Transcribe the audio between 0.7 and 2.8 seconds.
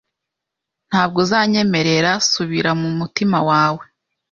Ntabwo uzanyemerera Subira